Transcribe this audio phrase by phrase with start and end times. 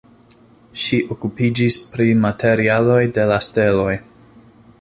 [0.83, 3.91] Ŝi okupiĝis pri materialoj de la steloj.